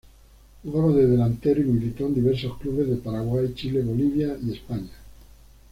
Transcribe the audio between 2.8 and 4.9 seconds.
de Paraguay, Chile, Bolivia y España.